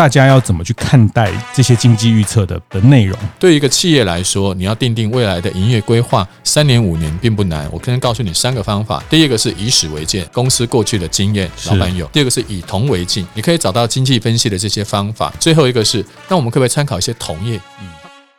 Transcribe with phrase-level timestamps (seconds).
[0.00, 3.14] 大家要怎么去看待这些经济预测的的内容？
[3.38, 7.68] 对于一个企业来说，你要定定未来的营业规划，三年五年并不难。
[7.70, 17.60] 我可以告诉你三个方法：第一个是以史为鉴，公司过去的经验，老板有；第二个是以铜为镜，你可以找到经济分析的这些方法；最后一个是，那我们可不可以参考一些同业？
[17.82, 17.86] 嗯，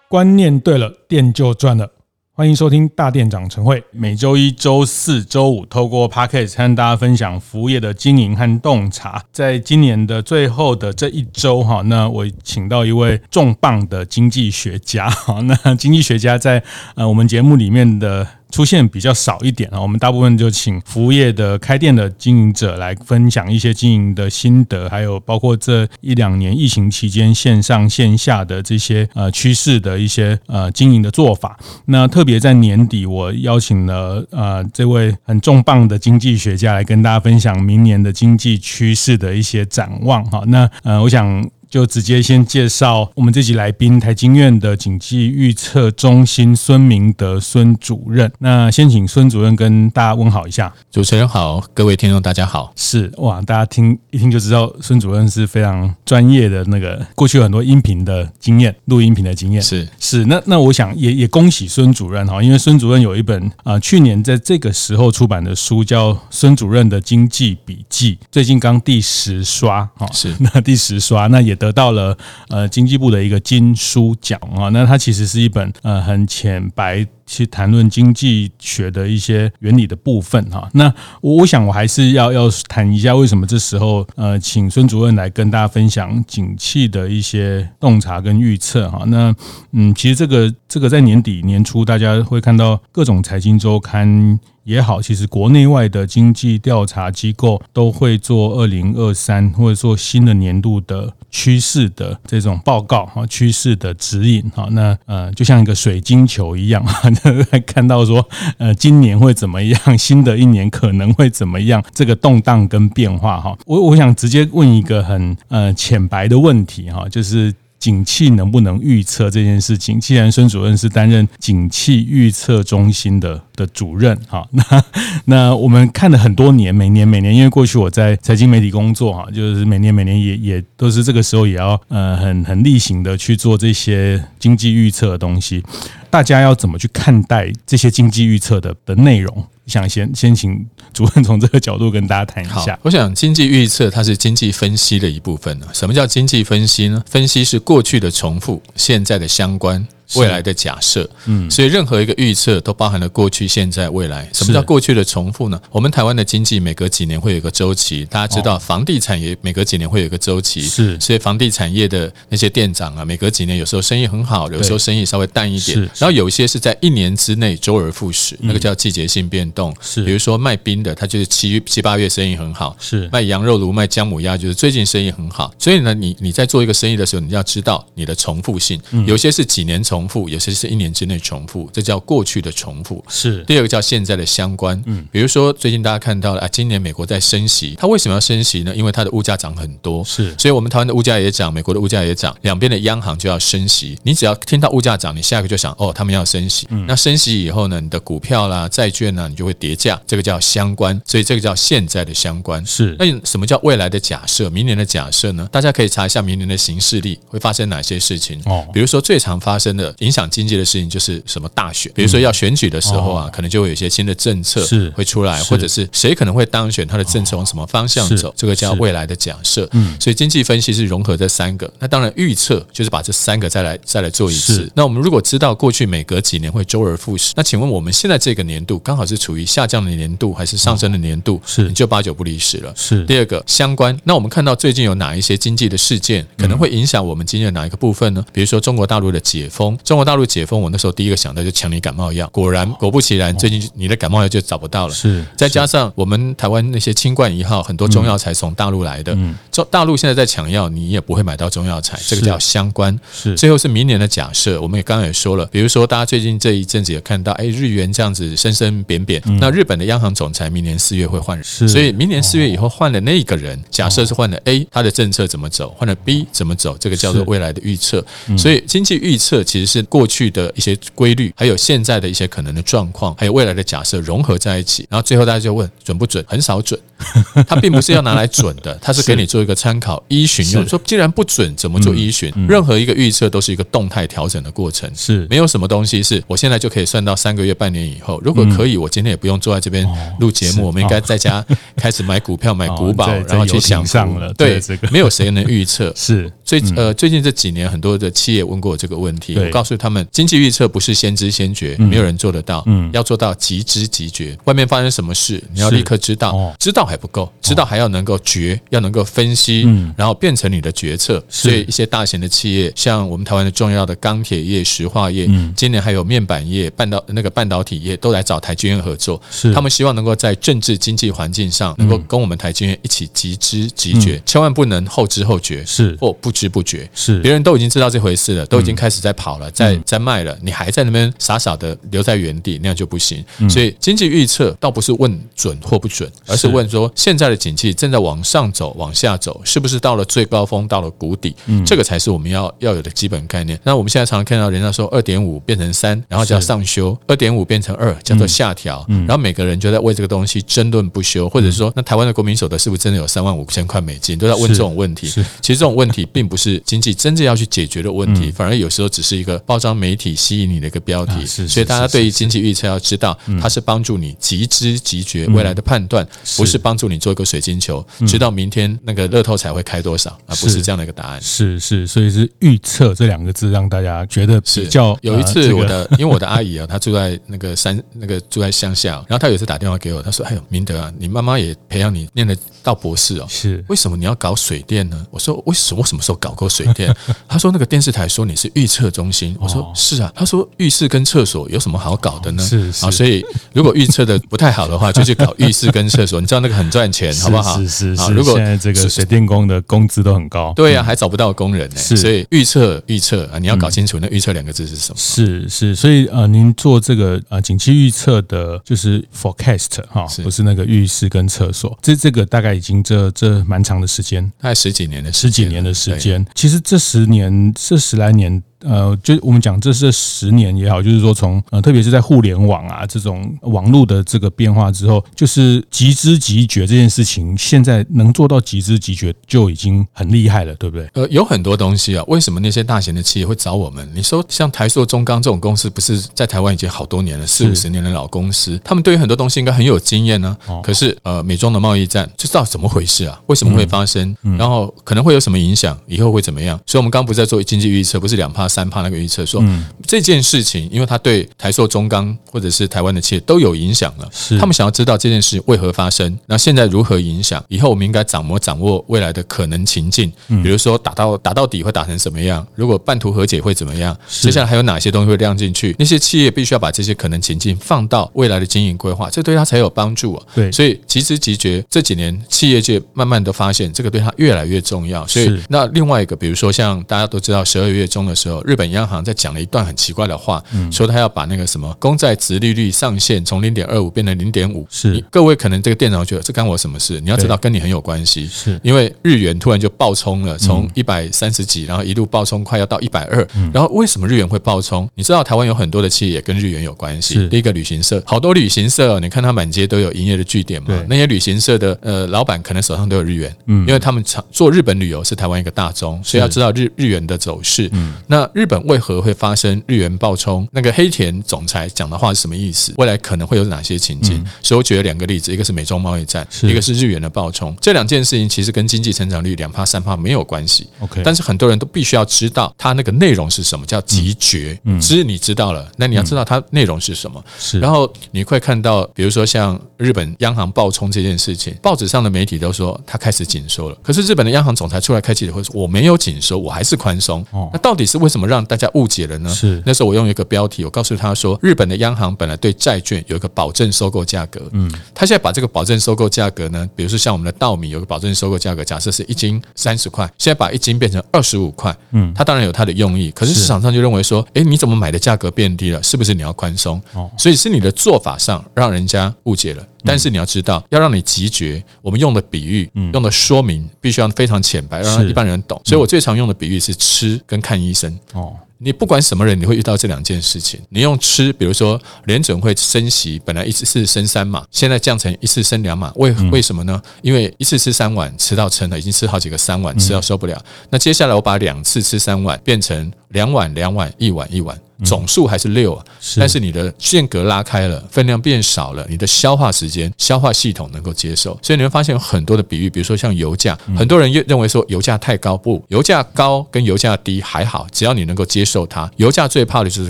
[0.09, 1.87] 观念对了，店就赚了。
[2.33, 9.21] 欢迎收听大店长晨会，每周一、周四、周五，透过 Podcast 和大家分享服务业的经营和洞察。
[9.33, 16.63] 在今年的最后的这一周，哈，那我请到一位重磅的经济学家，哈，那经济学家在
[16.95, 18.25] 呃我们节目里面的。
[18.51, 31.57] 出现比较少一点啊，我们大部分就请服务业的开店的经营者来分享一些经营的心得，还有包括这一两年疫情期间线上线下的这些呃趋势的一些呃经营的做法。
[31.85, 40.43] 那特别在年底，我邀请了呃这位很重磅的经济学家来跟大家分享明年的经济趋势的一些展望哈。
[40.47, 41.49] 那呃，我想。
[41.71, 48.29] 就直接先介绍我们这集来宾，台经院的经济预测中心孙明德孙主任。
[48.39, 50.73] 那先请孙主任跟大家问好一下。
[50.91, 52.73] 主持人好，各位听众大家好。
[52.75, 59.61] 是哇，大家听一听就知道孙主任是非常专业的那个，过去有很多音频的经验，录音频的经验。
[59.61, 71.57] 是是，那那我想也也恭喜孙主任哈，因为孙主任有一本啊、呃、去年在这个时候出版的书叫《孙主任的经济笔记》，最近刚第十刷哈，是 那第十刷，那也。
[71.61, 72.17] 得到了
[72.49, 80.69] 呃经济部的一个金书奖啊，那它其实是一本呃很浅白去谈论经济学的一些原理的部分哈。
[80.73, 89.03] 那我想我还是要要谈一下为什么这时候呃请孙主任来跟大家分享景气的一些洞察跟预测哈。
[89.07, 89.33] 那
[89.71, 94.39] 嗯，其实这个这个在年底年初大家会看到各种财经周刊。
[94.63, 104.67] 也好，其实国内外的经济调查机构都会做二零二三或者说新的年度的趋势的这种报告哈，趋势的指引哈。
[104.69, 106.85] 那呃，就像一个水晶球一样，
[107.65, 108.27] 看到说
[108.57, 113.57] 呃，今年会怎么样，新的一年可能会怎么样，这个动荡跟变化哈。
[113.65, 117.53] 我我想直接问一个很呃浅白的问题哈，就是。
[117.81, 119.99] 景气能不能预测这件事情？
[119.99, 124.83] 既然孙主任是担任景气预测中心的的主任，哈， 那
[125.25, 135.63] 那我们看了很多年，每年每年，因为过去我在财经媒体工作，哈，就是每年每年也也都是这个时候也要呃很很例行的去做这些经济预测的东西。
[136.11, 139.43] 大家要怎么去看待这些经济预测的的内容？
[139.71, 142.77] 想先先请主任从这个角度跟大家谈一下。
[142.83, 145.67] 我想经济预测它是经济分析的一部分呢。
[145.73, 147.01] 什么叫经济分析呢？
[147.09, 149.87] 分析是过去的重复，现在的相关。
[150.15, 154.29] 未来的假设，嗯，所以任何一个预测都包含了过去、现在、未来。
[154.33, 155.59] 什么叫过去的重复呢？
[155.71, 160.99] 我们台湾的经济每隔几年会有一个周期，大家知道，房地产也每隔几年会有一个周期，是。
[160.99, 165.79] 所以房地产业的那些店长啊，每隔几年有时候生意很好，有时候生意稍微淡一点。
[165.97, 169.75] 然后有一些是在一年之内周而复始，那个叫季节性变动。
[169.81, 170.03] 是。
[170.03, 173.09] 比如说卖冰的，他就是七七八月生意很好，是。
[173.11, 175.53] 卖羊肉炉、卖姜母鸭，就是最近生意很好。
[175.57, 183.03] 所以呢，你你在做一个生意的时候，你要知道你的重复性，有些是几年重复，有些是一年之内重复，这叫过去的重复。
[183.07, 184.81] 是第二个叫现在的相关。
[184.85, 188.75] 嗯，比如说最近大家看到了啊，今年美国在升息，它为什么要升息呢？
[188.75, 190.03] 因为它的物价涨很多。
[190.03, 193.97] 是，所以我们台湾的物价也涨，美国的物价也涨，两边的央行就要升息。
[194.03, 196.67] 你只要听到物价涨，你下一个就想哦，他们要升息。
[196.71, 200.99] 嗯，那升息以后呢，你的股票啦、债券呢，你就会跌价，这个叫相关。
[201.05, 202.65] 所以这个叫现在的相关。
[202.65, 204.49] 是，那什么叫未来的假设？
[204.49, 205.47] 明年的假设呢？
[205.51, 208.41] 大家可以查一下明年的形势力会发生哪些事情。
[208.45, 210.65] 哦，比如说最常发生的影响经济的。
[210.71, 219.67] 事情就是什么大选，比如说要选举的时候啊，可能就会有一些新的政策是会出来，或者是谁可能会当选，他的政策往什么方向走，这个叫未来的假设。
[219.73, 221.69] 嗯，所以经济分析是融合这三个。
[221.77, 224.71] 那当然预测就是把这三个再来再来做一次。
[224.73, 231.41] 那我们如果知道过去每隔几年会周而复始，那请问我们现在这个年度刚好是处于下降的年度还是上升的年度？
[231.45, 232.73] 是你就八九不离十了。
[232.77, 233.99] 是第二个相关。
[234.05, 238.23] 那我们看到最近有哪一些经济的事件可能会影响我们经济的哪一个部分呢？
[238.31, 242.27] 比如说中国大陆的解封，中国大陆解封，我那时候第一个想到就抢你感冒药。
[242.27, 244.93] 果然，果不其然，最近你的感冒药就找不到了。
[244.93, 249.13] 是，再加上我们台湾那些清冠一号，很多中药材从大陆来的。
[249.15, 252.97] 嗯，中大陆现在在抢药，你也不会买到中药材，这个叫相关。
[253.11, 268.03] 是，最后是明年的假设，我们也刚刚也说了，比如说大家最近这一阵子也看到，哎，日元这样子升升贬贬，那日本的央行总裁明年四月会换人，所以明年四月以后换的那一个人，假设是换了 A，他的政策怎么走，换了 B 怎么走，这个叫做未来的预测。
[268.37, 276.23] 所以经济预测其实是过去的一些规律，还有现在的一些可能的状况，还有未来的假设融合在一起，然后最后大家就问准不准？
[276.27, 276.77] 很少准，
[277.47, 280.65] 它并不是要拿来准的，它是给你做一个参考依循用。
[280.67, 282.31] 说既然不准，怎么做依循？
[282.47, 288.19] 任何一个预测都是一个动态调整的过程，是没有什么东西是我现在就可以算到三个月、半年以后。
[288.23, 289.87] 如果可以，我今天也不用坐在这边
[290.19, 291.45] 录节目，我们应该在家
[291.75, 294.33] 开始买股票、买股宝，然后去想上了。
[294.33, 294.61] 对，
[294.91, 295.91] 没有谁能预测。
[295.95, 302.63] 是最呃最近这几年很多的企业问过我这个问题，我告诉他们，经济预测不是先知先觉，没有人做得到。
[302.67, 304.37] 嗯，要做到即知即觉。
[304.45, 306.55] 外面发生什么事，你要立刻知道。
[306.59, 309.61] 知道还不够，知道还要能够决，要能够分析，
[309.95, 311.23] 然后变成你的决策。
[311.29, 319.21] 所以一些大型的企业，像我们台湾的重要的钢铁业、石化业，今年还有面板业、半导那个半导体业，都来找台积电合作。
[319.31, 325.97] 是，他们希望能够在政治经济环境上，能够跟我们台积电一起即知即觉，千万不能后知后觉，是。
[325.99, 326.87] 或不知不觉。
[326.93, 333.23] 是，别人都已经知道这回事了，都已经开始在跑了，在在卖了，你还在那边傻傻的留在原地，那样就不行。
[333.49, 336.51] 所以经济预测倒不是问准或不准，而是。
[336.51, 341.35] 问说现在的景气正在往上走、往下走，是不是到了最高峰、到了谷底？
[341.47, 343.59] 嗯这个才是我们要要有的基本概念。
[343.63, 348.85] 那我们现在常常看到人家说二点五变成三，然后叫上修；二点五变成二，叫做下调。
[348.87, 354.17] 嗯然后每个人就在为这个东西争论不休，或者说，那台湾的国民所得是不是真的有三万五千块美金？
[354.17, 355.07] 都在问这种问题。
[355.07, 361.25] 其实这种问题并不是经济真正要去解决的问题，反而有时候只是一个包装媒体吸引你的一个标题。
[361.25, 366.07] 所以大家对于经济预测要知道，它是帮助你即知即觉未来的判断，
[366.37, 371.21] 不是帮助你做一个水晶球，知道明天那个乐透彩会开多少，而不是这样的一个答案。
[371.21, 374.97] 是是，所以是预测这两个字让大家觉得比较。
[375.01, 385.81] 有一次我的，因为我的阿姨啊，她住在那个山， 那个住在乡下，然后她有一次打电话给我，她说：“哎呦，明德啊，你妈妈也培养你念了到博士哦，是为什么你要搞水电呢？”我说：“为什么？
[385.81, 386.95] 我什么时候搞过水电？”
[387.27, 393.23] 她说：“那个电视台说你是预测中心。”我说：“是啊。”她说：“浴室跟厕所有什么好搞的呢？”是啊，所以
[393.53, 397.57] 如果预测的不太好的话，就去搞浴室跟厕所，你知道那个很赚钱，好不好？
[397.57, 398.13] 是是是。
[398.13, 401.75] 如果现在这个水电工的工资都很高，对呀，还找不到工人呢。
[401.75, 404.97] 是，所以预测预测啊，你要搞清楚那预测两个字是什么。
[404.97, 416.23] 是是，所以呃，您做这个呃景气预测的，就是 forecast 哈，不是那个浴室跟厕所，这这个大概已经这这蛮长的时间，大概十几年的十几年的时间。
[416.35, 418.41] 其实这十年这十来年。
[418.61, 430.87] 呃，就我们讲，这是十年也好，就是说从呃，特别是在互联网啊这种网络的这个变化之后，就是即知即觉这件事情，现在能做到即知即觉就已经很厉害了，对不对？
[430.93, 433.89] 呃，有很多东西啊，为什么那些大型的企业会找我们？
[433.93, 440.37] 你说像台塑、中钢这种公司，不是在台湾已经好多年了，四五十年的老公司，他们对于很多东西应该很有经验呢。
[440.61, 443.19] 可是呃，美中的贸易战，这知道怎么回事啊？
[443.25, 444.15] 为什么会发生？
[444.37, 445.77] 然后可能会有什么影响？
[445.87, 446.59] 以后会怎么样？
[446.65, 448.47] 所以我们刚不是在做经济预测，不是两趴。
[448.51, 449.43] 三趴那个预测说，
[449.87, 457.43] 这件事情，因为他对台塑、中钢或者是台湾的企业都有影响了，是他们想要知道这件事为何发生，那现在如何影响？
[457.47, 462.45] 以后我们应该掌握掌握未来的可能情境，比如说打到打到底会打成什么样？
[462.55, 463.97] 如果半途和解会怎么样？
[464.07, 465.75] 接下来还有哪些东西会亮进去？
[465.79, 470.25] 那些企业必须要把这些可能情境放到未来的经营规划，这对他才有帮助啊。
[470.35, 475.05] 对，所以即知急觉这几年企业界慢慢的发现，这个对他越来越重要。
[475.07, 484.65] 所以那另外一个，比如说像大家都知道，十二月中的时候，日本央行在讲了一段很奇怪的话，说他要把那个什么公债殖利率上限从零点二五变成零点五。
[484.69, 486.99] 是，各位可能这个店长觉得这干我什么事？
[487.01, 493.27] 你要知道跟你很有关系，是因为日元突然就暴冲了，从一百三十几，然后一路暴冲快要到一百二。
[493.53, 494.89] 然后为什么日元会暴冲？
[494.95, 497.27] 你知道台湾有很多的企业也跟日元有关系。
[497.29, 500.69] 第一个旅行社，好多旅行社，你看它满街都有营业的据点嘛。
[500.87, 507.69] 那些旅行社的呃老板可能手上都有日元，嗯因为他们常做日本旅游是台湾一个大宗，所以要知道日日元的走势。
[508.07, 512.73] 那日本为何会会发生日元暴冲，那个黑田总裁讲的话是什么意思？
[512.77, 514.23] 未来可能会有哪些情境？
[514.41, 517.53] 所以我举了两个例子，一个是美中贸易战，一个是日元的暴冲。
[517.59, 520.65] 这两件事情其实跟经济成长率两趴三趴没有关系。
[520.79, 524.57] OK，但是很多人都必须要知道它那个内容是什么，叫即觉。
[524.79, 527.21] 知你知道了，那你要知道它内容是什么。
[527.37, 537.25] 是，然后你会看到，比如说像日本央行暴冲这件事情，报纸上的媒体都说它开始紧缩了，可是日本的央行总裁出来开记者会说我没有紧缩，我还是宽松。
[537.51, 538.20] 那到底是为什么？
[538.21, 539.29] 么让大家误解了呢？
[539.33, 555.81] 是那时候我用一个标题，我告诉他说，日本的央行本来对债券有一个保证收购价格，嗯，他现在把这个保证收购价格呢，比如说像我们的稻米有个保证收购价格，假设是一斤三十块，现在把一斤变成二十五块，嗯，他当然有他的用意，可是市场上就认为说，诶，你怎么买的价格变低了？
[555.81, 556.81] 是不是你要宽松？
[556.93, 559.65] 哦，所以是你的做法上让人家误解了。
[559.83, 565.61] 但是你要知道，要让你直觉，我们用的比喻、用的说明，必须要非常浅白，让一般人懂。
[565.65, 567.97] 所以我最常用的比喻是吃跟看医生。
[568.13, 570.59] 哦，你不管什么人，你会遇到这两件事情。
[570.69, 576.81] 你用吃，比如说联准会升息，本来一次是升三码，现在降成一次升两码，为为什么呢？
[577.01, 580.43] 因为一次吃三碗吃到撑了，已经吃好几个三碗，吃到受不了。
[580.69, 584.59] 那接下来我把两次吃三碗变成两碗两碗一碗一碗。
[584.83, 585.85] 总数还是六啊，
[586.17, 598.89] 但是你的间隔拉开了，分量变少了，你的消化时间、消化系统能够接受，所以你会发现有很多的比喻，比如说像油价，很多人认为说油价太高，不，油价高跟油价低还好，只要你能够接受它。
[598.97, 599.89] 油价最怕的就是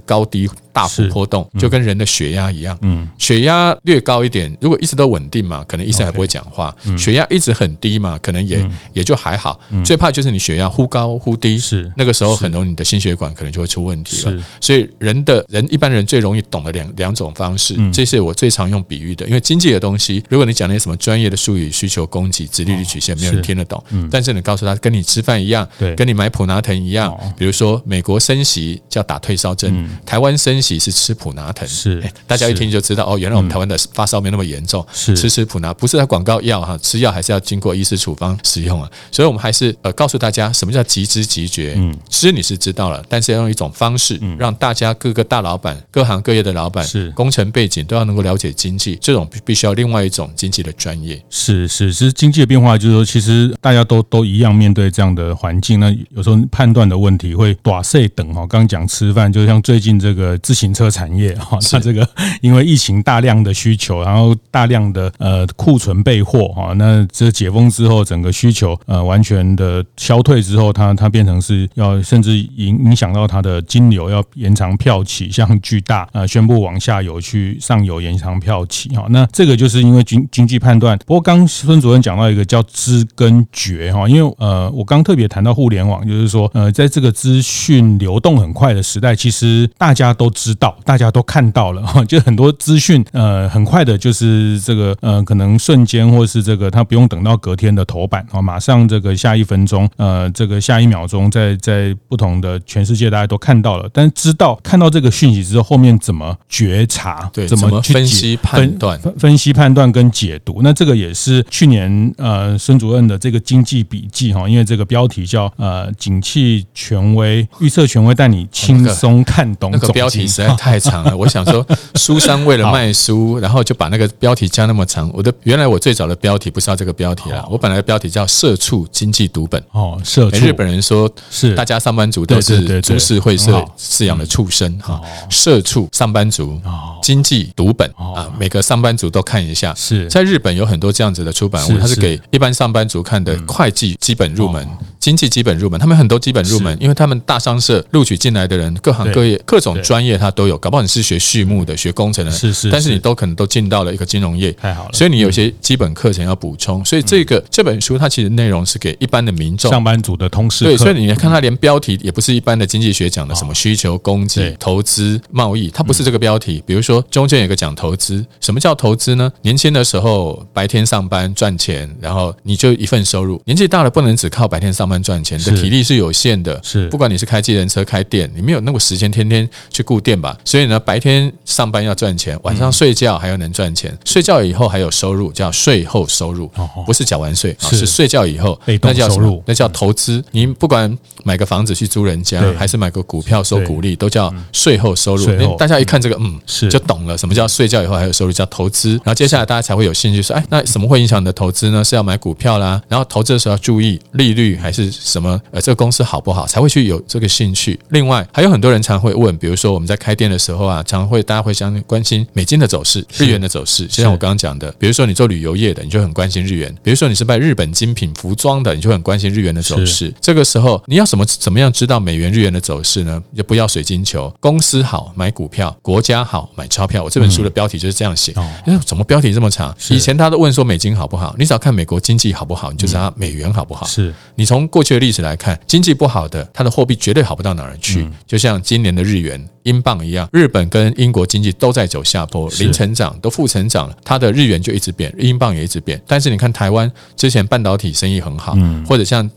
[0.01, 9.59] 高低大幅波动，就跟人的血压一样，嗯，血压略高一点，如果一直都稳定嘛，可能医生还不会讲话；血压一直很低嘛，可能也也就还好。
[9.85, 11.91] 最怕就是你血压忽高忽低，是。
[11.95, 14.43] 那个时候很容易你的心血管可能就会出问题了。
[14.59, 14.80] 所以。
[14.99, 19.25] 人的人一般人最容易懂的两两种方式，这是我最常用比喻的。
[19.27, 23.83] 因为经济的东西，如果你讲那些什么专业的术语，需求供给、直利率曲线，没有人听得懂。
[24.09, 27.17] 但是你告诉他，跟你吃饭一样，跟你买普拿疼一样。
[27.37, 31.67] 比如说，美国升息叫打退烧针，台湾升息是吃普拿疼。
[31.67, 34.85] 是，大家一听就知道哦，原来我们台湾的发烧没那么严重。
[34.93, 38.89] 是，吃吃普拿不是它广告药哈，吃药还是要经过医师处方使用啊。
[39.11, 41.73] 所以我们还是呃告诉大家，什么叫即知即觉。
[41.77, 44.91] 嗯，吃你是知道了，但是要用一种方式让大家。
[45.01, 51.19] 各个大老板、各行各业的老板是工程背景都要能够了解经济，这种必须要另外一种经济的专业。
[51.29, 55.79] 是是，其实经济的变化就是说，其实大家都都一样面对这样的环境。
[55.79, 58.41] 那有时候判断的问题会短碎等哈。
[58.41, 62.07] 刚刚讲吃饭，就像最近这个自行车产业哈，它这个
[62.41, 74.60] 因为疫情大量的需求，然后大量的呃库存备货哈，那这解封之后，整个需求呃完全的消退之后，它它变成是要甚至影影响到它的金流要延长。
[74.77, 80.97] 票期像巨大呃宣布往下游去上游延长票期哈，那这个就是因为经经济判断。
[80.99, 104.59] 不过刚孙主任讲到一个叫知跟觉哈，因为呃我刚特别谈到互联网，就是说呃在这个资讯流动很快的时代，其实大家都知道，大家都看到了哈，就很多资讯呃很快的，就是这个呃可能瞬间或是这个他不用等到隔天的头版啊，马上这个下一分钟呃这个下一秒钟在在不同的全世界大家都看到了，但是知道。
[104.63, 107.29] 看到这个讯息之后，后面怎么觉察？
[107.33, 108.99] 对，怎么去分析判断？
[109.17, 110.61] 分析判断跟解读。
[110.63, 119.71] 那这个也是去年呃孙主任的这个经济笔记哈，因为这个标题叫呃景气权威预测权威带你轻松看懂。
[119.71, 125.09] 那个标题实在太长了， 我想说书商为了卖书，然后就把那个标题加那么长。
[125.13, 130.45] 我的原来我最早的标题不是要这个标题啦，我本来的标题叫社畜经济读本哦，社畜。
[130.45, 134.79] 日本人说是大家上班族都是株式会社饲养的畜生。
[134.79, 136.57] 哈，社畜上班族，
[137.03, 139.73] 经济读本啊，每个上班族都看一下。
[139.75, 144.65] 是在日本有很多这样子的出版物，它是给一般上班族看的会计基本入门。
[145.01, 150.57] 经济基本入门，他们很多基本入门，因为他们大商社录取进来的人，各行各业、各种专业他都有。
[150.57, 154.89] 搞不好你是学畜牧的，学工程的，是是，但是你都可能都进到了一个金融业，太好了。
[154.93, 156.85] 所以你有些基本课程要补充。
[156.85, 160.63] 所以这个这本书它其实内容是给一般的民众、上班族的通识。
[160.65, 166.63] 对，所以你看它连标题也不是一般的经济学讲的什么需求、供给、投资、贸易，它不是这个标题。
[166.67, 169.31] 比如说中间有个讲投资，什么叫投资呢？
[169.41, 175.71] 年轻的时候白天上班赚钱，然后你就一份收入；年纪大了不能只靠白天上班赚钱的体。
[175.71, 180.37] 力是有限的，是不管你是开机人车、开店，你没有那个时间天天去顾店吧？
[180.43, 183.97] 所以呢，白天上班要赚钱，晚上睡觉还要能赚钱。
[184.03, 186.51] 睡觉以后还有收入，叫税后收入，
[186.85, 189.41] 不是缴完税，是睡觉以后那叫收入？
[189.45, 190.21] 那叫投资。
[190.31, 195.55] 你不管买个房子去租人家，还是买个股票收股利，都叫税后收入。
[195.57, 198.91] 大家一看这个，嗯，是就懂了，什么叫睡觉以后还有收入，叫投资。
[199.03, 201.83] 然后接下来大家才会有兴趣说，哎，那什么会影响你的投资呢？
[201.83, 205.39] 是要买股票啦，然后投资的时候要注意利率还是什么？
[205.51, 207.79] 呃这个公司好不好才会去有这个兴趣？
[207.89, 213.85] 另外还有很多人常会问，比如说我们在开店的时候啊，常会大家会相关心美金的走势、日元的走势。
[213.85, 220.13] 就像我刚刚讲的，比如说你做旅游业的，你就很关心日元；比如说你是卖日本精品服装的，你就很关心日元的走势。
[220.19, 223.21] 这个时候你要什么怎么样知道美元日元的走势呢？
[223.35, 227.03] 就不要水晶球，公司好买股票，国家好买钞票。
[227.03, 228.33] 我这本书的标题就是这样写。
[228.65, 229.75] 嗯、怎么标题这么长？
[229.89, 231.35] 以前他都问说美金好不好？
[231.37, 233.85] 你只要看美国经济好不好，你就知道美元好不好。
[233.85, 238.03] 是你从过去的历史来看，经济不好的，它的货币绝对好不到哪儿去。
[238.03, 239.45] 嗯、就像今年的日元。
[239.63, 246.01] 英镑一样，日本跟英国经济都在走下坡，零成长都负成长了，它的日元就一直贬，英镑也一直贬。
[246.07, 249.29] 但是你看台湾之前半导体生意很好，嗯，或者像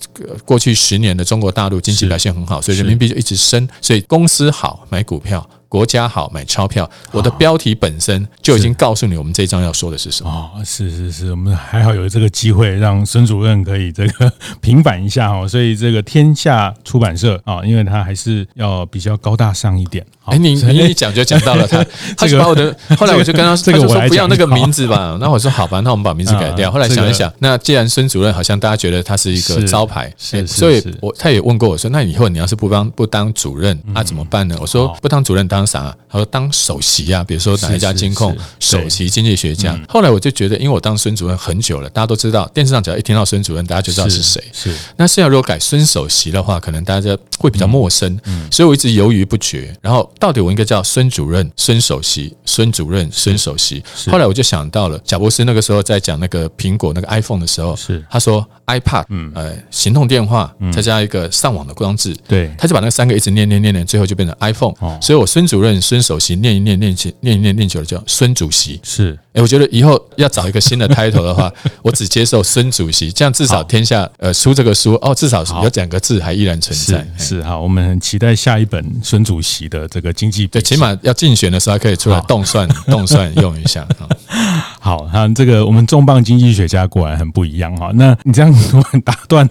[0.45, 5.49] 过去十年的中国大陆经济表现很好，所以人民币就一直升，所以公司好买股票。
[5.75, 10.31] 国家好买钞票，我的标题本身就已经告诉你，我们这一章要说的是什么。
[10.31, 15.49] 哦，是是是，我们还好有这个机会，让孙主任可以这个 平反一下哦。
[15.49, 20.07] 所以这个天下出版社啊，因为他还是要比较高大上一点。
[20.27, 21.85] 哎，你你一讲就讲到了他，
[22.17, 25.19] 他就把我的， 后来我就跟他，他就说不要那个名字吧。
[25.21, 26.71] 那我说好吧，那我们把名字改掉。
[26.71, 30.13] 后来想一想，那既然孙主任好像大家觉得他是一个招牌，
[30.47, 34.57] 所以我他也问过我说，那以后你要是不当不当主任，那怎么办呢？
[34.61, 35.64] 我说不当主任当。
[35.67, 35.97] 啥？
[36.09, 39.79] 他说当首席啊，比如说哪一家金控首席经济学家。
[39.89, 44.43] 后来我就觉得，因为我当孙主任很久了，大家都知道，电视上只要一听到孙主任，大家就知道是谁。
[44.53, 44.75] 是。
[44.97, 48.19] 那现在如果改孙首席的话，可能大家会比较陌生。
[48.25, 48.49] 嗯。
[48.51, 49.75] 所以我一直犹豫不决。
[49.81, 53.83] 然后到底我应该叫孙主任、孙首席、孙主任、孙首席？
[54.11, 64.75] 后来我就想到了，贾博士那个时候在讲那个苹果那个 iPhone 的时候，是他说 iPad，嗯，呃，行动电话，再加一个上网的装置，对，他就把那三个一直念念念念，最后就变成 iPhone。
[64.81, 64.99] 哦。
[65.01, 68.81] 所以我主任、孙首席念一念念起念一念念久了叫孙主席。
[68.83, 69.19] 是。
[69.35, 77.05] 哎，我觉得以后要找一个新的 title 的话， 我只接受孙主席，这样至少天下呃出这个书哦，至少有两个字还依然存在。
[77.19, 83.85] 是哈，我们很期待下一本孙主席的这个经济，对，起码要竞选的时候还可以出来动算 动算用一下。
[84.79, 87.91] 好，那这个我们重磅经济学家果然很不一样哈。
[87.95, 89.49] 那你这样突然打断，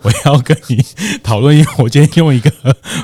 [0.00, 0.82] 我要跟你
[1.22, 2.50] 讨论，因为我今天用一个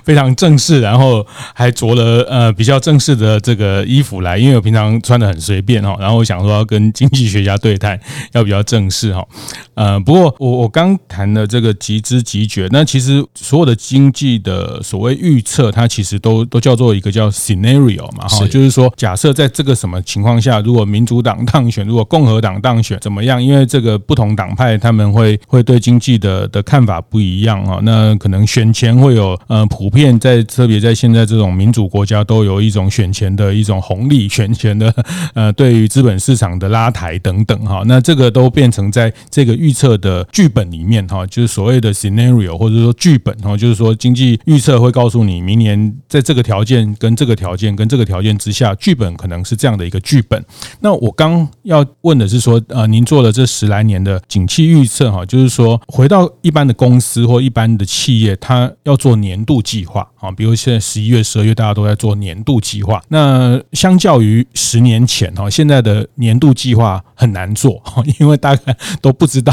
[0.03, 5.95] 非常正式，然后还着了呃比较正式的这个衣服来，因为我平常穿的很随便哈。
[6.07, 7.99] 然后我想说要跟经济学家对谈，
[8.31, 9.27] 要比较正式哈。
[9.75, 23.43] 呃，不过我我刚谈的这个即知即觉，那其实所有的经济的所谓预测，它其实都都叫做一个叫 scenario 嘛哈，就是说假设在这个什么情况下，如果民主党当选，如果共和党当选怎么样？
[23.43, 27.81] 因为这个不同党派他们会会对经济的的看法不一样啊。
[27.83, 34.95] 那可能选前会有呃普遍在特别在现在这种民主国家都有一种选前的一种红利，选前的
[35.35, 50.45] 呃对于资本市场的拉抬等等哈，那这个都变成在这个预测的剧本里面哈，就是所谓的 scenario 或者说剧本哈，就是说经济预测会告诉你明年在这个条件跟这个条件跟这个条件之下，剧本可能是这样的一个剧本。
[50.81, 67.81] 那我刚要问的是说，呃，您做了这十来年的景气预测哈，就是说回到一般的公司或一般的企业，它要做年度计划啊，比如现在十一月、十二月大家都在做年度计划，那相较于十年前哈，现在的年度计划很难做，
[68.19, 69.53] 因为大家都不知道。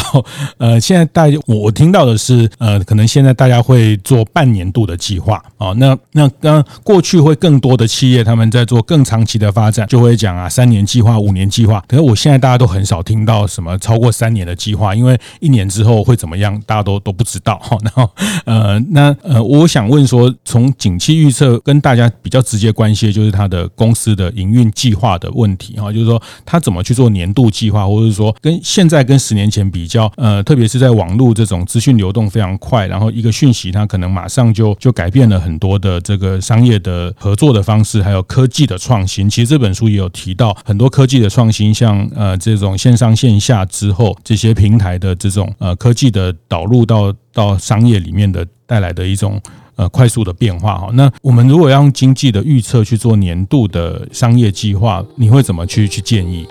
[0.58, 5.72] 呃，现在大家我听到的是，呃，可能现在大家会做半年度的计划啊。
[5.78, 11.84] 那那刚过去会更多的企业他们在做更长期的发展，就会讲啊，三年计划、五年计划。
[11.88, 17.62] 可是我现在大家都很少听到什么超过三年的计划，因为一年之后会怎么样，大家都都不知道。
[17.84, 18.10] 然后
[18.46, 39.29] 呃，那呃，我想问说，从景气预测跟大家比较直接关系的就是他的公司的营运计划的问题哈，就是说他怎么去做年度计划，或者是说跟现在跟十年前比较，呃，特别是在网络这种资讯流动非常快，然后一个讯息它可能马上就就改变了很多的这个商业的合作的方式，还有科技的创新。
[39.29, 49.41] 其实这本书也有提到很多科技的创新，像呃这种线上线下之后这些平台的这种呃科技的导入到到商业里面的带来的一种。
[49.75, 50.89] 呃，快速的变化哈。
[50.93, 56.47] 那我们如果要用经济的预测去做年度的商业计划，你会怎么去去建议？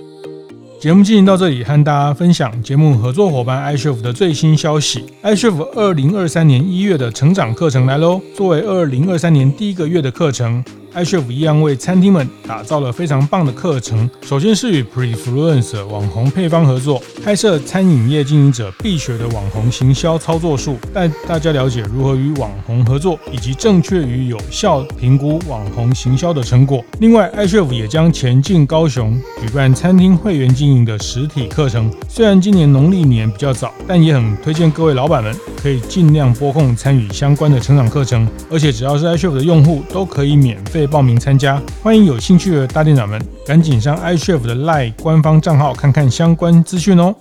[0.80, 5.04] 节目进行到这里，和大家分享节目合作伙伴 iChef 的最新消息。
[5.22, 10.64] iChef 二零二三年一月的成长课程来喽，作为二零二三年第一个月的课程。
[10.94, 14.08] iChef 一样为餐厅们打造了非常棒的课程。
[14.22, 26.84] 首先是与 Prefluence 网红配方合作，开设餐饮业经营者必学的网红行销操作术，带大家了解如何与网红合作，以及正确与有效评估网红行销的成果。
[27.00, 31.90] 另外，iChef 也将前进高雄举办餐厅会员经营的实体课程。
[32.06, 40.81] 虽然今年农历年比较早，但也很推荐各位老板们可以尽量拨空参与相关的成长课程，而且只要是 iChef 的用户都可以免费。
[40.86, 47.14] 报名参加，欢迎有兴趣的大店长们赶紧上 iChef 的 LINE 官方账号看看相关资讯哦。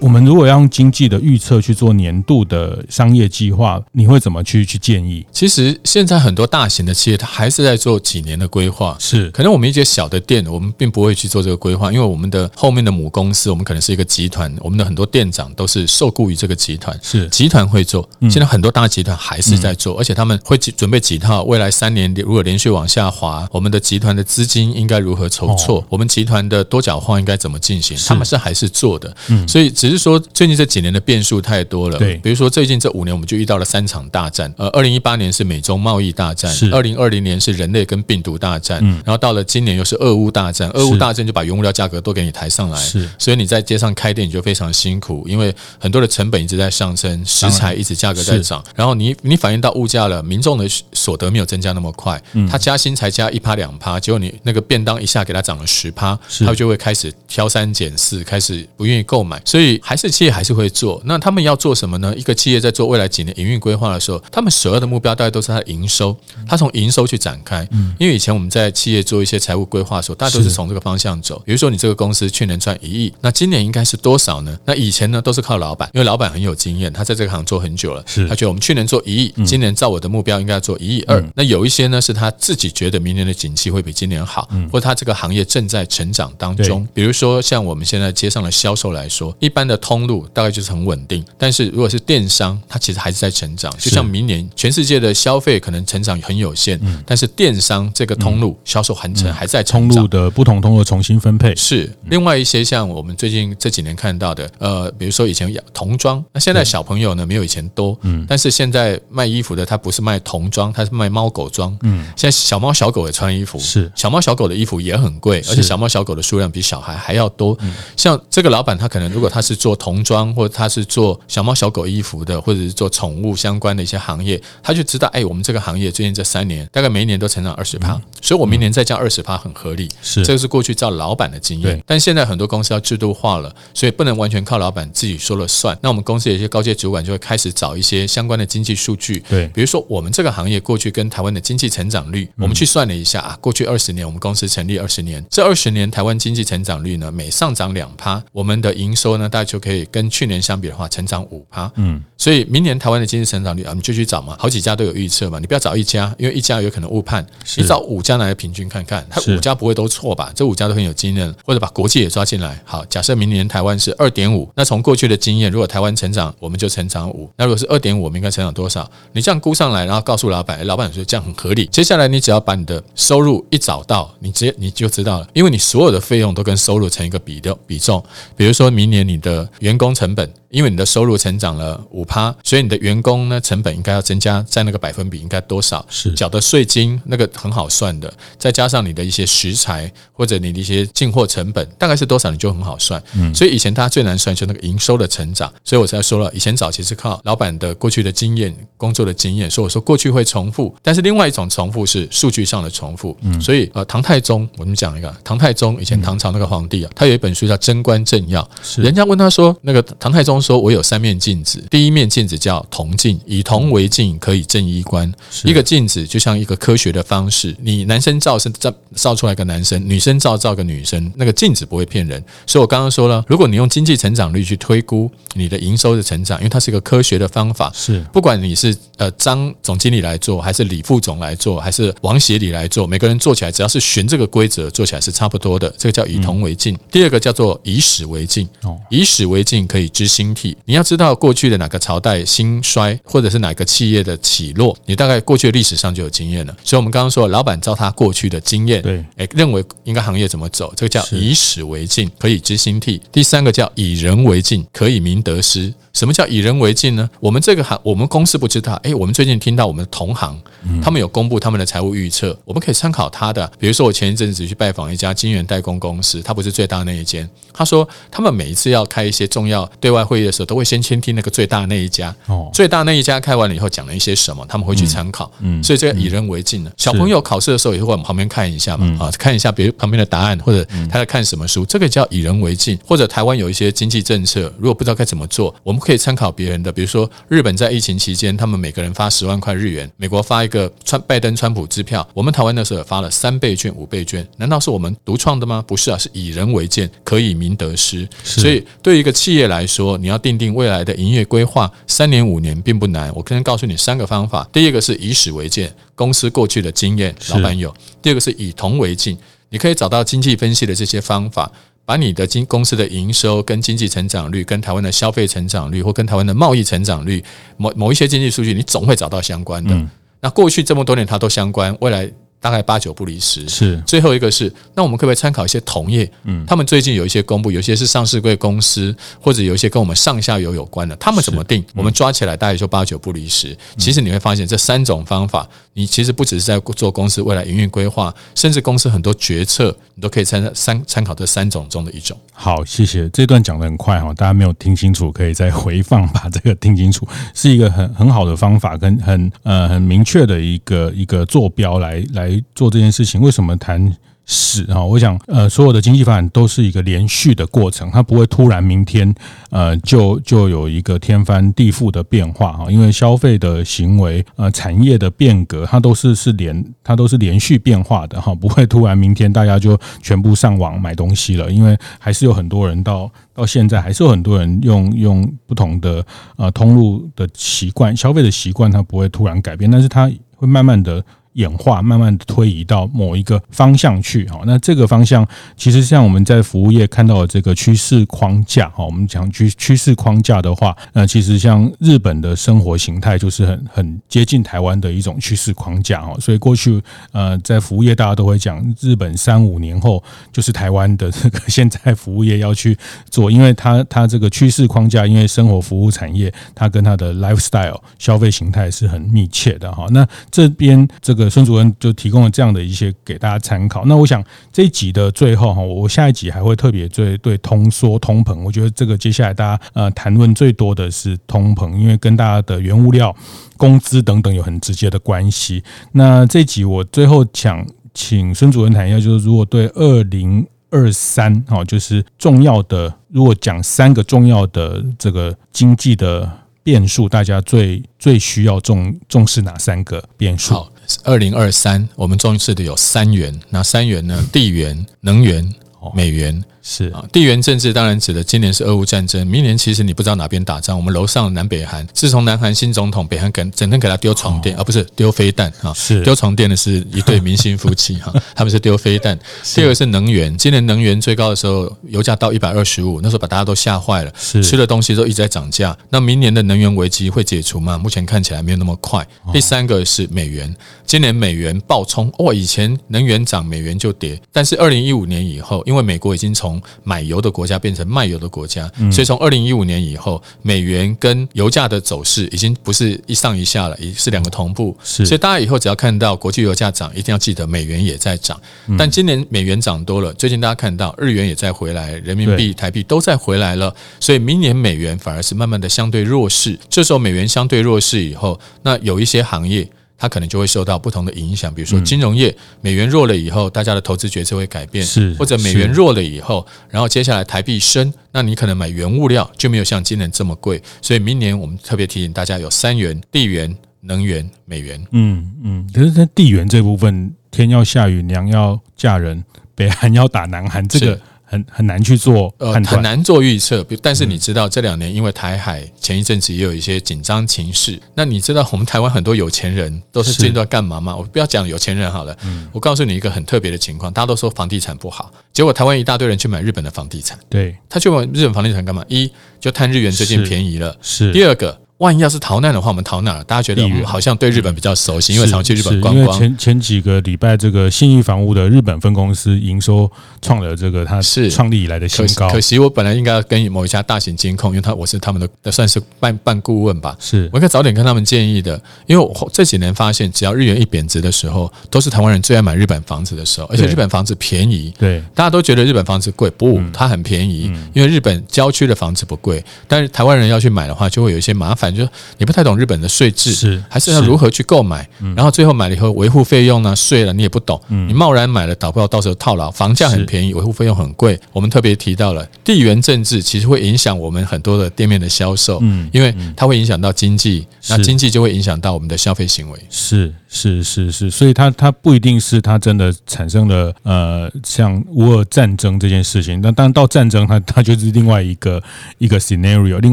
[0.00, 5.24] 我们如果要用经济的预测去做年度的商业计划，你会怎么去去建议？
[5.30, 8.96] 其实现在很多大型的企业，它还是在做几年的规划。
[8.98, 16.98] 是，可能我们一些小的店，我们并不会去做这个规划，因为我们的后面的母公司，我们可能是一个集团，我们的很多店长都是受雇于这个集团。
[17.02, 18.08] 是，集团会做。
[18.22, 25.84] 现在很多大集团还是在做，而且他们会准备几套未来三年如果连续往下滑，我们的集团的资金应该如何筹措？
[25.90, 27.94] 我们集团的多角化应该怎么进行？
[28.06, 29.14] 他们是还是做的。
[29.28, 30.70] 嗯，所以只是说最近这。
[30.70, 34.54] 几年的变数太多了，对，比如说最近这五年，我们就遇到了三场大战。
[34.56, 36.72] 呃，二零一八年是美中贸易大战，是。
[36.72, 40.70] 二零二零年是人类跟病毒大战，嗯，然后到了今年又是俄乌大战。
[40.74, 60.70] 俄乌大战就把原物料价格都给你抬上来，是，所以你在街上开店你就非常辛苦，因为很多的成本一直在上升，食材一直价格在涨，然后你你反映到物价了，民众的所得没有增加那么快，嗯，他加薪才加一趴两趴，结果你那个便当一下给他涨了十趴，他就会开始挑三拣四，开始不愿意购买，所以还是企业还是会。
[60.70, 62.14] 做，那他们要做什么呢？
[62.16, 66.16] 一个企业在做未来几年营运规划的时候，他们首要的目标大概都是他的营收，
[66.46, 67.66] 他从营收去展开。
[67.98, 71.42] 因为以前我们在企业做一些财务规划的时候，大家都是从这个方向走。
[71.44, 74.56] 比如说，你这个公司去年赚一亿，那今年应该是多少呢？
[74.64, 81.20] 那以前呢都是靠老板，因为老板很有经验，他在这个行做很久了，他觉得我们去年做一亿，今年照我的目标应该要做一亿二。
[81.34, 86.86] 那有一些呢是他自己觉得明年的景气会比今年好，或者他这个行业正在成长当中。
[86.94, 90.50] 比如说像我们现在街上的销售来说，一般的通路大概。
[90.50, 93.72] 就是很稳定，但是如果是电商，它其实还是在成长。
[93.78, 99.62] 就像明年全世界的消费可能成长很有限，但是电商这个通路销售还成还在。
[99.62, 101.54] 通路的不同通路重新分配。
[101.54, 113.88] 是另外一些像我们最近这几年看到的，呃，比如说以前童装，那现在小朋友呢没有以前多，嗯，但是现在卖衣服的他不是卖童装，他是卖猫狗装，嗯，现在小猫小狗也穿衣服，是。
[113.94, 117.56] 小猫小狗的衣服也很贵，而且小猫小狗的数量比小孩还要多。
[117.96, 120.30] 像这个老板他可能如果他是做童装。
[120.40, 129.88] 或者他是做小猫小狗衣服的，或者是做宠物相关的一些行业，他就知道，哎，我们这个行业最近这三年大概每一年都成长二十趴，嗯、所以我明年再降二十趴很合理。
[130.02, 135.76] 是，这个是过去照老板的经验，但现在很多公司要制度化了，所以不能完全靠老板自己说了算。
[135.82, 157.26] 那我们公司有一些高阶主管就会开始找一些相关的经济数据，对，比如说我们这个行业过去跟台湾的经济成长率，我们去算了一下啊，过去二十年我们公司成立二十年，这二十年台湾经济成长率呢，每上涨两趴，我们的营收呢，大概就可以跟去年相比的话，成长五趴，嗯，所以明年台湾的经济成长率啊，你就去找嘛，好几家都有预测嘛，你不要找一家，因为一家有可能误判，
[157.56, 160.30] 你找五家来平均看看，它五家不会都错吧？
[160.34, 162.60] 这五家都很有经验，或者把国际也抓进来。
[162.64, 168.90] 好，假设明年台湾是二点五，那从过去的经验，如果台湾成长，我们就成长五，那如果是二点五，我们应该成长多少？
[169.12, 171.66] 你这样估上来，然后告诉老板，老板说这样很合理。
[171.66, 178.02] 接下来你只要把你的收入一找到，你直接你就知道了，因为你所有的费用都跟收入成一个比的比重，
[178.36, 180.28] 比如说明年你的的员工成本。
[180.50, 185.84] 因为你的收入成长了五趴，所以你的员工呢成本应该要增加，在那个百分比应该多少？
[185.88, 193.00] 是缴的税金那个很好算的，再加上你的一些食材或者你的一些进货成本，大概是多少你就很好算。
[193.14, 203.16] 嗯，所以以前大家最难算就那个营收的成长，所以我才说了，以前早期是靠老板的过去的经验、工作的经验，所以我说过去会重复，但是另外一种重复是数据上的重复。
[203.20, 210.39] 嗯，所以呃，唐太宗，我们讲一个唐太宗，以前唐朝那个皇帝啊，他有一本书叫《贞观政要》，是人家问他说，那个唐太宗。
[210.40, 215.12] 说我有三面镜子，第一面镜子叫铜镜，以铜为镜，可以正衣冠。
[215.44, 222.22] 一个镜子就像一个科学的方式，你男生照是照照出来个男生，女生照照个女生，那个镜子不会骗人。
[222.46, 235.72] 所以我刚刚说了，如果你用经济成长率去推估你的营收的成长，因为它是一个科学的方法，是不管你是呃张总经理来做，还是李副总来做，还是王协理来做，每个人做起来只要是循这个规则做起来是差不多的。
[235.76, 236.74] 这个叫以铜为镜。
[236.74, 238.48] 嗯、第二个叫做以史为镜，
[238.88, 240.29] 以史为镜可以知兴。
[240.64, 246.56] 你要知道过去的哪个朝代兴衰，或者是哪个企业的起落，你大概过去的历史上就有经验了。
[246.64, 253.00] 所以，我们刚刚说，老板照他过去的经验，对，哎，认为应该行业怎么走，这个叫以史为镜，可以知兴替。
[253.10, 255.72] 第三个叫以人为镜，可以明得失。
[255.92, 257.10] 什么叫以人为镜呢？
[257.18, 258.74] 我们这个行，我们公司不知道。
[258.84, 260.40] 哎，我们最近听到我们的同行，
[260.80, 263.50] 他们有公布他们的财务预测，我们可以参考他的。
[263.58, 267.28] 比如说，我前一阵子去拜访一家晶圆代工公司，他不是最大的那一间。
[267.52, 272.14] 他说，他们每一次要开一些重要对外会会议的时候，都会先倾听那个最大那一家。
[272.26, 275.30] 哦，最大那一家开完了以后讲了一些什么，他们会去参考。
[275.40, 276.72] 嗯，所以这个以人为镜的。
[276.76, 282.78] 小朋友考试的时候也会往旁边看一下嘛，啊，看一下别旁边的答案，或者他在看什么书，这个叫以人为镜。
[282.86, 286.70] 或者台湾有一些经济政策，如果不知道该怎么做，我们可以参考别人的。
[286.72, 295.64] 比如说日本在疫情期间，他们每个人发十万块日元，美国发一个川拜登川普支票，我们台湾那时候也发了三倍券、五倍券，难道是我们独创的吗？
[295.66, 298.08] 不是啊，是以人为鉴，可以明得失。
[298.24, 303.10] 所以对于一个企业来说，你要定定未来的营业规划，三年、五年并不难。
[303.14, 307.70] 我可能告诉你三个方法：第一个是以史为鉴，公司过去的经验，老板有；
[308.02, 309.16] 第二个是以铜为镜，
[309.48, 311.50] 你可以找到经济分析的这些方法，
[311.84, 317.24] 把你的经公司的营收跟经济成长率、跟台湾的消费成长率或跟台湾的贸易成长率
[317.56, 319.74] 某某一些经济数据，你总会找到相关的。
[319.74, 319.88] 嗯、
[320.20, 322.10] 那过去这么多年它都相关，未来。
[322.40, 323.48] 大概八九不离十。
[323.48, 326.10] 是最后一个是，那我们可不可以参考一些同业？
[326.24, 331.62] 嗯，他们最近有一些公布，有些是上市柜公司，或者有一些跟我们上下游有关的，他们怎么定？
[331.74, 333.56] 我们抓起来大概就八九不离十。
[333.76, 342.18] 其实你会发现，这三种方法，你其实不只是在做公司未来营运规划，甚至公司很多决策，你都可以参参参考这三种中的一种。
[342.32, 343.06] 好，谢谢。
[343.10, 352.29] 这段讲的很快哈，大家没有听清楚，可以再回放把这个听清楚， 是一个很很好的方法，跟很呃很明确的一个一个坐标来来。
[352.54, 354.84] 做这件事情，为什么谈史啊？
[354.84, 359.12] 我想，呃，所有的经济发展都是一个连续的过程，它不会突然明天，
[359.50, 362.70] 呃，就就有一个天翻地覆的变化哈。
[362.70, 376.04] 因为消费的行为，呃，产业的变革，它都是是连，它都是连续变化的哈，不会突然明天大家就全部上网买东西了，因为还是有很多人到到现在，还是有很多人用用不同的
[376.36, 381.04] 呃通路的习惯，消费的习惯，它不会突然改变，但是它会慢慢的。
[381.34, 402.76] 演化慢慢的推移到某一个方向去，哈，那这个方向其实像我们在服务业看到的这个趋势框架，哈，我们讲趋趋势框架的话，那其实像日本的生活形态就是很很接近台湾的一种趋势框架，哈，所以过去呃在服务业大家都会讲日本三五年后就是台湾的这个 现在服务业要去
[403.08, 411.19] 做，因为它它这个趋势框架，因为生活服务产业它跟它的 lifestyle 消费形态是很密切的，哈，那这边这个。
[411.28, 413.84] 孙主任就提供了这样的一些给大家参考。
[413.84, 423.14] 那我想这一集的最后哈，我下一集还会特别对对通缩通膨，我觉得这个接下来大家呃谈论最多的是通膨，因为跟大家的原物料、
[423.56, 425.62] 工资等等有很直接的关系。
[425.92, 436.30] 那这一集我最后想请孙主任谈一下，就是如果对二零二三哈，就是重要的，如果讲三个重要的这个经济的
[436.62, 440.64] 变数，大家最最需要重重视哪三个变数？
[441.04, 444.26] 二零二三，我们重视的有三元，那三元呢？
[444.32, 445.54] 地缘、能源、
[445.94, 446.42] 美元。
[446.62, 450.76] 是啊，地缘政治当然指的今年是俄乌战争，明年其实你不知道哪边打仗。
[450.76, 459.18] 我们楼上南北韩，自从南韩新总统北韩给整天给他丢床垫，啊、不是丢飞弹啊，是丢床垫的是一对明星夫妻哈， 他们是丢飞弹。
[459.54, 465.76] 第二个是能源，今年能源最高的时候，油价到一百二十五，那时候把大家都吓坏了，是吃的东西都一直在涨价。
[465.88, 467.78] 那明年的能源危机会解除吗？
[467.78, 469.06] 目前看起来没有那么快。
[469.32, 484.76] 第三个是美元，今年美元暴冲，哇，以前能源涨，美元就跌，但是二零一五年以后，因为美国已经从从买油的国家变成卖油的国家，所以从二零一五年以后，美元跟油价的走势已经不是一上一下了，已是两个同步。
[484.82, 488.40] 所以大家以后只要看到国际油价涨，一定要记得美元也在涨。
[488.76, 496.58] 但今年美元涨多了，最近大家看到日元也在回来，人民币、台币都在回来了，所以明年美元反而是慢慢的相对弱势。
[496.68, 499.68] 这时候美元相对弱势以后，那有一些行业。
[500.00, 514.82] 它可能就会受到不同的影响，比如说金融业，美元弱了以后，大家的投资决策会改变，是或者美元弱了以后，然后接下来台币升，那你可能买原物料就没有像今年这么贵，所以明年我们特别提醒大家有三元：地缘、能源、美元。
[514.92, 519.22] 嗯嗯，可是在地缘这部分，天要下雨，娘要嫁人，
[519.54, 520.98] 北韩要打南韩，这个。
[521.30, 523.64] 很很难去做，呃，很难做预测。
[523.80, 527.80] 但是你知道，这两年因为台海前一阵子也有一些紧张情势。
[527.94, 530.96] 那你知道我们台湾很多有钱人都是最近都在干嘛吗？
[530.96, 532.16] 我不要讲有钱人好了，
[532.50, 533.92] 我告诉你一个很特别的情况。
[533.92, 537.16] 大家都说房地产不好，结果台湾一大堆人去买日本的房地产。
[537.28, 538.84] 对，他去买日本房地产干嘛？
[538.88, 540.76] 一就贪日元最近便宜了。
[540.82, 541.12] 是。
[541.12, 541.59] 第二个。
[541.80, 543.24] 万一要是逃难的话，我们逃哪儿？
[543.24, 546.04] 大家觉得我们好像对日本比较熟悉，因为常去日本观光。
[546.04, 549.90] 因为前前几个礼拜，这个信义房屋的日本分公司营收
[550.20, 552.28] 创了这个它是创立以来的新高。
[552.28, 556.94] 可惜我本来应该要跟某一家大型监控，因为他我是他们的算是半半顾问吧。
[557.00, 564.70] 是我应该早点跟他们建议的，因为我这几年发现，只要日元一贬值的时候，都是台湾人最爱买日本房子的时候，而且日本房子便宜。
[564.78, 572.50] 对，大家都觉得日本房子贵，不，它很便宜，因为日本郊区的房子不贵，但是台湾人要去买的话，就会有一些麻烦，就是你不太懂。
[572.58, 574.86] 日本的税制是还是要如何去购买？
[575.16, 576.74] 然后最后买了以后，维护费用呢？
[576.76, 579.50] 税了你也不懂，你贸然买了，搞不好到时候套牢。
[579.50, 581.18] 房价很便宜，维护费用很贵。
[581.32, 589.58] 我们特别提到了地缘政治，其实会影响我们很多的店面的销售，嗯，因为它会影响到经济，那经济就会影响到我们的消费行为。
[589.70, 598.62] 是是是是，所以它它不一定是它真的产生了呃像乌尔战争这件事情，那当然到战争它 它就是另外一个
[598.98, 599.92] 一个 scenario，另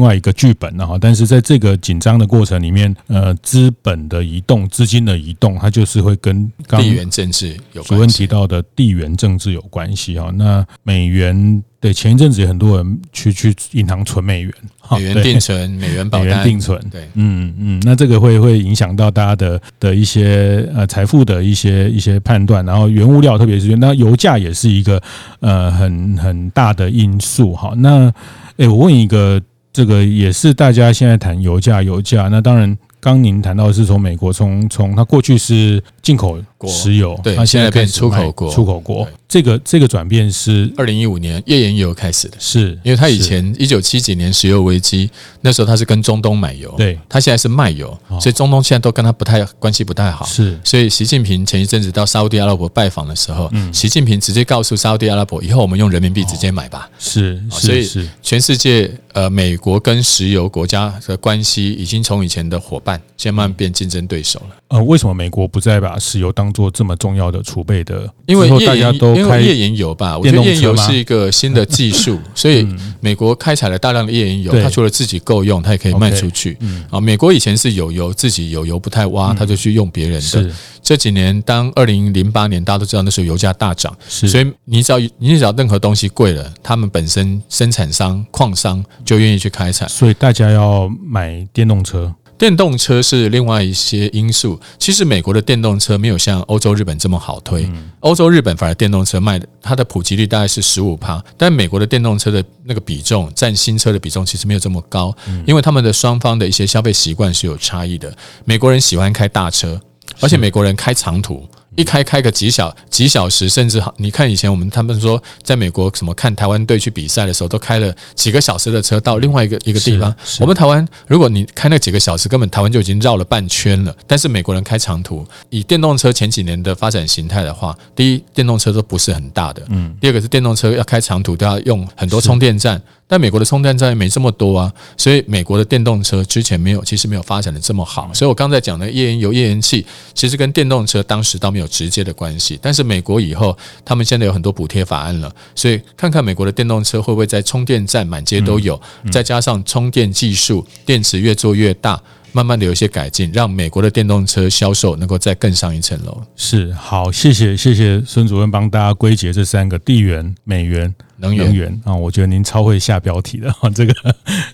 [0.00, 0.98] 外一个剧本了哈。
[1.00, 2.58] 但是在这个紧张的过程。
[2.58, 7.88] 里面呃，资本的移动、资金的移动，它就是会跟地缘政治有关系。
[7.88, 10.28] 主任提到的地缘政治有关系哈。
[10.34, 14.52] 那美元对前一阵子也很多人去去银行存美元，
[14.90, 22.64] 美元定存、美元 保单、美元定存，对，嗯嗯，那这个会会影响到大家的的一些呃财富的一些一些判断。
[22.66, 25.00] 然后原物料，特别是那油价也是一个
[25.40, 27.72] 呃很很大的因素哈。
[27.76, 28.12] 那
[28.56, 29.40] 哎，我问一个。
[29.70, 32.76] 这个也是大家现在谈油价，油价，那当然。
[33.00, 36.36] 刚您谈到的是从美国从从它过去是进口
[36.66, 39.06] 石油，对，它现在变出口国，出口国。
[39.28, 45.10] 这个这个转变是二零一五年页岩油开始的，是因为它以前一九七几年石油危机
[45.42, 50.58] 那时候它是跟中东买油，对，它现在是卖油，所以中东现在都跟它不太关系不太好，是。
[50.64, 57.86] 所以习近平前一阵子到沙乌地阿拉伯拜访的时候，习近平直接告诉沙乌地阿拉伯，以后我们用人民币直接买吧，是，所以
[58.22, 63.00] 全世界呃美国跟石油国家的关系已经从以前的伙伴。
[63.28, 64.56] 慢慢变竞争对手了。
[64.68, 68.08] 呃，为什么美国不再把石油当做这么重要的储备的？
[68.26, 72.66] 因为大家都开页岩油吧，我觉得页岩油是一个新的技术， 所以
[73.00, 76.56] 美国开采了大量的页岩油，它除了自己够用，它也可以卖出去。
[76.90, 80.50] 啊，美国以前是有油，自己有油不太挖，他就去用别人的。
[80.82, 92.14] 这几年，当二零零八年大家都知道那时候油价大涨，所以你只要你只要任何东西贵了，他们本身生产商、矿商就愿意去开采，所以大家要买电动车。
[92.38, 94.58] 电动车是另外一些因素。
[94.78, 97.68] 其实美国的电动车没有像欧洲、日本这么好推。
[98.00, 108.16] 欧洲、日本反而电动车卖的，它的普及率大概是十五趴，但美国的电动车的那个比重占新车的比重其实没有这么高，因为他们的双方的一些消费习惯是有差异的。
[108.44, 109.80] 美国人喜欢开大车，
[110.20, 111.46] 而且美国人开长途。
[111.78, 120.12] 一开开个几小几小时，甚至好，你看以前我们他们说，在美国什么看台湾队去比赛的时候，都开了几个小时的车到另外一个一个地方。
[120.40, 123.94] 我们台湾，如果你开那几个小时，根本台湾就已经绕了半圈了。
[124.08, 132.82] 但是美国人开长途，以电动车前几年的发展形态的话，第一，电动车都不是很大的，嗯，第二个是电动车要开长途都要用很多充电站。
[133.08, 138.08] 但美国的充电站也没这么多啊，所以美国的电动车之前没有，其实没有发展的这么好。
[138.14, 142.58] 所以我刚才讲的页岩油、页岩气，其实跟电动车当时倒没有直接的关系。
[142.62, 152.00] 但是美国以后，他们现在有很多补贴法案了，所以看看美国的电动车会不会在充电站满街都有，再加上充电技术，电池越做越大。
[152.32, 156.22] 慢慢的有一些改进，让美国的电动车销售能够再更上一层楼。
[156.36, 163.92] 是，好，谢谢谢谢孙主任帮大家归结这三个地缘、美元、能源，能源啊，我觉得您超会下标题的哈， 这个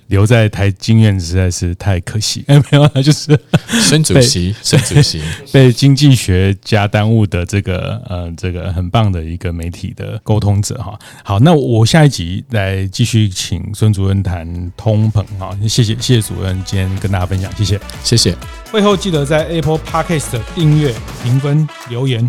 [0.09, 2.45] 留在台经院实在是太可惜。
[2.47, 3.39] 哎， 没有了，就是
[3.83, 5.23] 孙主席，孙主席
[5.53, 10.99] 被经济学家耽误的这个呃，这个很棒的一个媒体的沟通者哈。
[11.23, 15.57] 好，那我下一集来继续请孙主任谈通膨哈。
[15.63, 17.51] 谢谢谢谢主任今天跟大家分享。
[17.57, 18.37] 谢谢，谢谢。
[18.71, 22.29] 会后记得在 Apple Podcast 订阅、评分、留言。